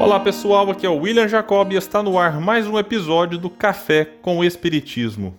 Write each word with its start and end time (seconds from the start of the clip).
Olá 0.00 0.18
pessoal, 0.18 0.68
aqui 0.70 0.84
é 0.84 0.88
o 0.88 0.98
William 0.98 1.28
Jacob 1.28 1.72
e 1.72 1.76
está 1.76 2.02
no 2.02 2.18
ar 2.18 2.40
mais 2.40 2.66
um 2.66 2.76
episódio 2.76 3.38
do 3.38 3.48
Café 3.48 4.04
com 4.04 4.38
o 4.38 4.44
Espiritismo. 4.44 5.36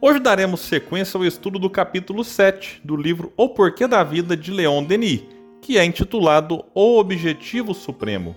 Hoje 0.00 0.18
daremos 0.18 0.60
sequência 0.60 1.16
ao 1.16 1.24
estudo 1.24 1.56
do 1.56 1.70
capítulo 1.70 2.24
7 2.24 2.80
do 2.82 2.96
livro 2.96 3.32
O 3.36 3.48
Porquê 3.48 3.86
da 3.86 4.02
Vida 4.02 4.36
de 4.36 4.50
Leon 4.50 4.82
Denis, 4.82 5.22
que 5.62 5.78
é 5.78 5.84
intitulado 5.84 6.64
O 6.74 6.98
Objetivo 6.98 7.72
Supremo. 7.72 8.34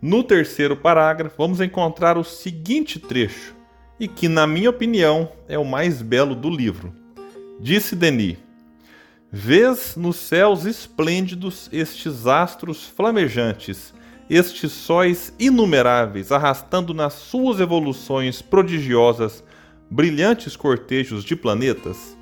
No 0.00 0.22
terceiro 0.22 0.76
parágrafo, 0.76 1.36
vamos 1.38 1.62
encontrar 1.62 2.18
o 2.18 2.22
seguinte 2.22 3.00
trecho, 3.00 3.54
e 3.98 4.06
que, 4.06 4.28
na 4.28 4.46
minha 4.46 4.68
opinião, 4.68 5.32
é 5.48 5.58
o 5.58 5.64
mais 5.64 6.02
belo 6.02 6.34
do 6.34 6.50
livro. 6.50 6.92
Disse 7.58 7.96
Denis: 7.96 8.36
Vês 9.32 9.96
nos 9.96 10.16
céus 10.16 10.66
esplêndidos 10.66 11.68
estes 11.72 12.26
astros 12.26 12.84
flamejantes 12.84 13.94
estes 14.28 14.72
sóis 14.72 15.32
inumeráveis, 15.38 16.32
arrastando 16.32 16.92
nas 16.92 17.12
suas 17.14 17.60
evoluções 17.60 18.42
prodigiosas 18.42 19.44
brilhantes 19.88 20.56
cortejos 20.56 21.24
de 21.24 21.36
planetas? 21.36 22.16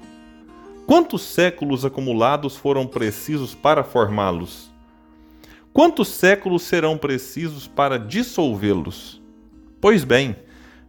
Quantos 0.87 1.23
séculos 1.23 1.85
acumulados 1.85 2.57
foram 2.57 2.87
precisos 2.87 3.55
para 3.55 3.83
formá-los? 3.83 4.71
Quantos 5.73 6.09
séculos 6.09 6.63
serão 6.63 6.99
precisos 6.99 7.67
para 7.67 7.99
dissolvê-los? 7.99 9.21
Pois 9.81 10.05
bem, 10.05 10.37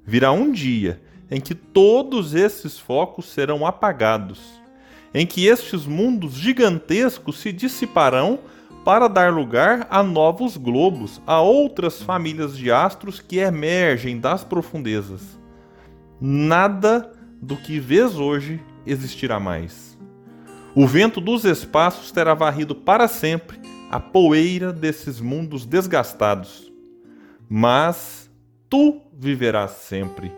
virá 0.05 0.31
um 0.33 0.51
dia 0.51 1.01
em 1.31 1.39
que 1.39 1.55
todos 1.55 2.35
esses 2.35 2.77
focos 2.77 3.25
serão 3.25 3.65
apagados, 3.65 4.39
em 5.13 5.25
que 5.25 5.47
estes 5.47 5.85
mundos 5.85 6.33
gigantescos 6.33 7.39
se 7.39 7.53
dissiparão 7.53 8.39
para 8.85 9.07
dar 9.07 9.33
lugar 9.33 9.87
a 9.89 10.03
novos 10.03 10.55
globos, 10.55 11.19
a 11.25 11.41
outras 11.41 12.03
famílias 12.03 12.55
de 12.55 12.71
astros 12.71 13.19
que 13.19 13.39
emergem 13.39 14.19
das 14.19 14.43
profundezas. 14.43 15.39
Nada 16.21 17.11
do 17.41 17.57
que 17.57 17.79
vês 17.79 18.15
hoje 18.19 18.61
existirá 18.85 19.39
mais. 19.39 19.97
O 20.75 20.85
vento 20.85 21.19
dos 21.19 21.45
espaços 21.45 22.11
terá 22.11 22.35
varrido 22.35 22.75
para 22.75 23.07
sempre 23.07 23.59
a 23.89 23.99
poeira 23.99 24.71
desses 24.71 25.19
mundos 25.19 25.65
desgastados. 25.65 26.71
Mas 27.49 28.29
tu 28.69 29.01
viverás 29.11 29.71
sempre, 29.71 30.31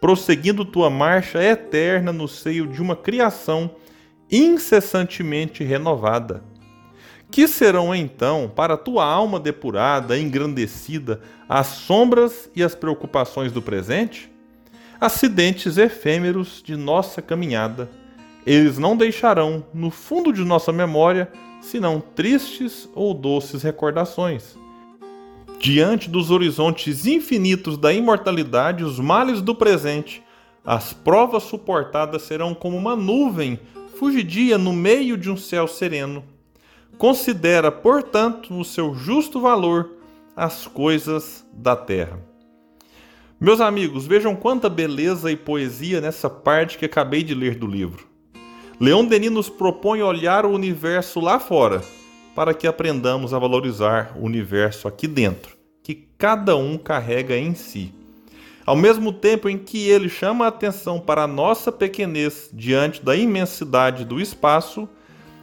prosseguindo 0.00 0.64
tua 0.64 0.88
marcha 0.88 1.42
eterna 1.42 2.12
no 2.12 2.28
seio 2.28 2.68
de 2.68 2.80
uma 2.80 2.94
criação 2.94 3.72
incessantemente 4.30 5.64
renovada 5.64 6.44
que 7.30 7.46
serão 7.46 7.94
então, 7.94 8.50
para 8.54 8.76
tua 8.76 9.04
alma 9.04 9.38
depurada, 9.38 10.18
engrandecida, 10.18 11.20
as 11.48 11.66
sombras 11.66 12.50
e 12.56 12.62
as 12.62 12.74
preocupações 12.74 13.52
do 13.52 13.60
presente? 13.60 14.30
Acidentes 14.98 15.76
efêmeros 15.76 16.62
de 16.64 16.74
nossa 16.74 17.20
caminhada. 17.20 17.90
Eles 18.46 18.78
não 18.78 18.96
deixarão 18.96 19.64
no 19.74 19.90
fundo 19.90 20.32
de 20.32 20.42
nossa 20.42 20.72
memória 20.72 21.30
senão 21.60 22.00
tristes 22.00 22.88
ou 22.94 23.12
doces 23.12 23.62
recordações. 23.62 24.56
Diante 25.60 26.08
dos 26.08 26.30
horizontes 26.30 27.04
infinitos 27.04 27.76
da 27.76 27.92
imortalidade, 27.92 28.84
os 28.84 28.98
males 28.98 29.42
do 29.42 29.54
presente, 29.54 30.22
as 30.64 30.92
provas 30.92 31.42
suportadas 31.42 32.22
serão 32.22 32.54
como 32.54 32.76
uma 32.76 32.96
nuvem 32.96 33.60
fugidia 33.98 34.56
no 34.56 34.72
meio 34.72 35.18
de 35.18 35.30
um 35.30 35.36
céu 35.36 35.66
sereno 35.68 36.24
Considera, 36.98 37.70
portanto, 37.70 38.52
no 38.52 38.64
seu 38.64 38.92
justo 38.92 39.40
valor 39.40 39.88
as 40.34 40.66
coisas 40.66 41.46
da 41.52 41.76
terra. 41.76 42.18
Meus 43.40 43.60
amigos, 43.60 44.04
vejam 44.04 44.34
quanta 44.34 44.68
beleza 44.68 45.30
e 45.30 45.36
poesia 45.36 46.00
nessa 46.00 46.28
parte 46.28 46.76
que 46.76 46.84
acabei 46.84 47.22
de 47.22 47.36
ler 47.36 47.54
do 47.54 47.68
livro. 47.68 48.04
Leon 48.80 49.04
Denis 49.04 49.30
nos 49.30 49.48
propõe 49.48 50.02
olhar 50.02 50.44
o 50.44 50.50
universo 50.50 51.20
lá 51.20 51.38
fora, 51.38 51.84
para 52.34 52.52
que 52.52 52.66
aprendamos 52.66 53.32
a 53.32 53.38
valorizar 53.38 54.16
o 54.16 54.24
universo 54.24 54.88
aqui 54.88 55.06
dentro, 55.06 55.56
que 55.84 55.94
cada 56.18 56.56
um 56.56 56.76
carrega 56.76 57.36
em 57.36 57.54
si. 57.54 57.94
Ao 58.66 58.74
mesmo 58.74 59.12
tempo 59.12 59.48
em 59.48 59.56
que 59.56 59.88
ele 59.88 60.08
chama 60.08 60.46
a 60.46 60.48
atenção 60.48 60.98
para 60.98 61.22
a 61.22 61.28
nossa 61.28 61.70
pequenez 61.70 62.50
diante 62.52 63.04
da 63.04 63.14
imensidade 63.14 64.04
do 64.04 64.20
espaço, 64.20 64.88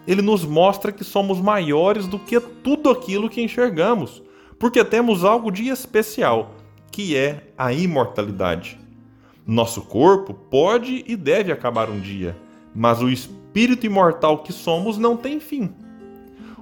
ele 0.07 0.21
nos 0.21 0.43
mostra 0.43 0.91
que 0.91 1.03
somos 1.03 1.39
maiores 1.39 2.07
do 2.07 2.19
que 2.19 2.39
tudo 2.39 2.89
aquilo 2.89 3.29
que 3.29 3.41
enxergamos, 3.41 4.21
porque 4.59 4.83
temos 4.83 5.23
algo 5.23 5.51
de 5.51 5.67
especial, 5.67 6.55
que 6.91 7.15
é 7.15 7.51
a 7.57 7.73
imortalidade. 7.73 8.79
Nosso 9.45 9.81
corpo 9.81 10.33
pode 10.33 11.03
e 11.07 11.15
deve 11.15 11.51
acabar 11.51 11.89
um 11.89 11.99
dia, 11.99 12.35
mas 12.73 13.01
o 13.01 13.09
espírito 13.09 13.85
imortal 13.85 14.39
que 14.39 14.51
somos 14.51 14.97
não 14.97 15.15
tem 15.15 15.39
fim. 15.39 15.73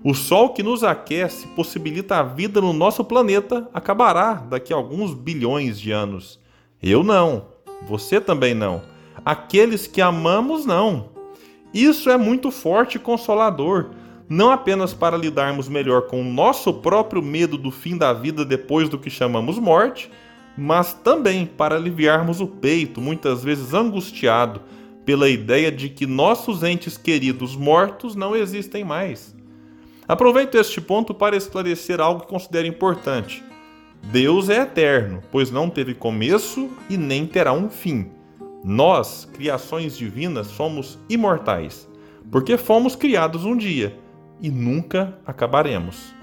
O 0.03 0.13
sol 0.13 0.49
que 0.49 0.61
nos 0.61 0.83
aquece 0.83 1.47
possibilita 1.47 2.17
a 2.17 2.23
vida 2.23 2.59
no 2.59 2.73
nosso 2.73 3.05
planeta 3.05 3.69
acabará 3.73 4.33
daqui 4.33 4.73
a 4.73 4.75
alguns 4.75 5.13
bilhões 5.13 5.79
de 5.79 5.91
anos. 5.91 6.41
Eu 6.81 7.05
não, 7.05 7.45
você 7.87 8.19
também 8.19 8.53
não. 8.53 8.81
Aqueles 9.23 9.87
que 9.87 10.01
amamos 10.01 10.65
não. 10.65 11.12
Isso 11.73 12.09
é 12.09 12.17
muito 12.17 12.51
forte 12.51 12.95
e 12.95 12.99
consolador, 12.99 13.89
não 14.29 14.51
apenas 14.51 14.93
para 14.93 15.17
lidarmos 15.17 15.67
melhor 15.67 16.03
com 16.03 16.21
o 16.21 16.23
nosso 16.23 16.73
próprio 16.73 17.21
medo 17.21 17.57
do 17.57 17.71
fim 17.71 17.97
da 17.97 18.13
vida 18.13 18.45
depois 18.45 18.87
do 18.87 18.97
que 18.97 19.09
chamamos 19.09 19.57
morte, 19.57 20.09
mas 20.57 20.93
também 20.93 21.45
para 21.45 21.75
aliviarmos 21.75 22.39
o 22.39 22.47
peito, 22.47 23.01
muitas 23.01 23.43
vezes 23.43 23.73
angustiado, 23.73 24.61
pela 25.05 25.29
ideia 25.29 25.71
de 25.71 25.89
que 25.89 26.05
nossos 26.05 26.63
entes 26.63 26.97
queridos 26.97 27.55
mortos 27.55 28.15
não 28.15 28.35
existem 28.35 28.83
mais. 28.83 29.35
Aproveito 30.07 30.55
este 30.55 30.79
ponto 30.79 31.13
para 31.13 31.35
esclarecer 31.35 31.99
algo 31.99 32.21
que 32.21 32.27
considero 32.27 32.67
importante. 32.67 33.43
Deus 34.11 34.49
é 34.49 34.61
eterno, 34.61 35.21
pois 35.31 35.49
não 35.49 35.69
teve 35.69 35.93
começo 35.93 36.69
e 36.89 36.97
nem 36.97 37.25
terá 37.25 37.53
um 37.53 37.69
fim. 37.69 38.11
Nós, 38.63 39.25
criações 39.33 39.97
divinas, 39.97 40.47
somos 40.47 40.97
imortais, 41.09 41.85
porque 42.31 42.55
fomos 42.55 42.95
criados 42.95 43.43
um 43.43 43.57
dia 43.57 43.99
e 44.39 44.49
nunca 44.49 45.19
acabaremos. 45.25 46.13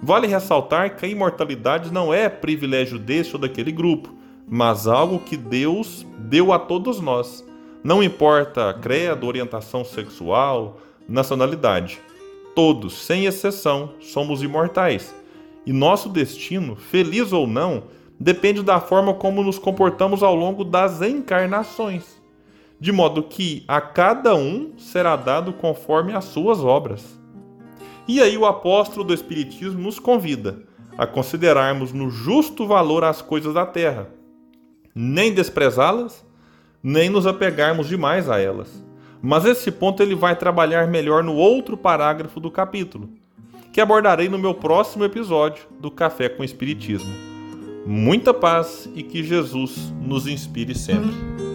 Vale 0.00 0.28
ressaltar 0.28 0.96
que 0.96 1.04
a 1.04 1.08
imortalidade 1.08 1.92
não 1.92 2.14
é 2.14 2.28
privilégio 2.28 2.98
deste 2.98 3.34
ou 3.34 3.40
daquele 3.40 3.72
grupo, 3.72 4.14
mas 4.48 4.86
algo 4.86 5.18
que 5.18 5.36
Deus 5.36 6.06
deu 6.18 6.52
a 6.52 6.58
todos 6.58 7.00
nós. 7.00 7.44
Não 7.82 8.02
importa 8.02 8.78
credo, 8.80 9.26
orientação 9.26 9.84
sexual, 9.84 10.80
nacionalidade. 11.08 12.00
Todos, 12.54 12.94
sem 12.94 13.26
exceção, 13.26 13.94
somos 14.00 14.42
imortais. 14.42 15.12
E 15.66 15.72
nosso 15.72 16.08
destino, 16.08 16.76
feliz 16.76 17.32
ou 17.32 17.46
não, 17.46 17.84
depende 18.22 18.62
da 18.62 18.78
forma 18.78 19.14
como 19.14 19.42
nos 19.42 19.58
comportamos 19.58 20.22
ao 20.22 20.32
longo 20.32 20.62
das 20.62 21.02
encarnações, 21.02 22.22
de 22.78 22.92
modo 22.92 23.24
que 23.24 23.64
a 23.66 23.80
cada 23.80 24.36
um 24.36 24.74
será 24.78 25.16
dado 25.16 25.52
conforme 25.52 26.14
as 26.14 26.26
suas 26.26 26.60
obras. 26.60 27.18
E 28.06 28.22
aí 28.22 28.38
o 28.38 28.46
apóstolo 28.46 29.04
do 29.04 29.12
Espiritismo 29.12 29.80
nos 29.80 29.98
convida 29.98 30.62
a 30.96 31.04
considerarmos 31.04 31.92
no 31.92 32.10
justo 32.10 32.64
valor 32.64 33.02
as 33.02 33.20
coisas 33.20 33.54
da 33.54 33.66
terra, 33.66 34.08
nem 34.94 35.34
desprezá-las, 35.34 36.24
nem 36.80 37.10
nos 37.10 37.26
apegarmos 37.26 37.88
demais 37.88 38.30
a 38.30 38.38
elas. 38.38 38.84
Mas 39.20 39.44
esse 39.44 39.72
ponto 39.72 40.00
ele 40.00 40.14
vai 40.14 40.36
trabalhar 40.36 40.86
melhor 40.86 41.24
no 41.24 41.34
outro 41.34 41.76
parágrafo 41.76 42.38
do 42.38 42.52
capítulo, 42.52 43.08
que 43.72 43.80
abordarei 43.80 44.28
no 44.28 44.38
meu 44.38 44.54
próximo 44.54 45.02
episódio 45.02 45.64
do 45.80 45.90
Café 45.90 46.28
com 46.28 46.44
Espiritismo 46.44 47.31
muita 47.86 48.32
paz 48.32 48.88
e 48.94 49.02
que 49.02 49.22
Jesus 49.22 49.92
nos 50.00 50.26
inspire 50.26 50.74
sempre. 50.74 51.51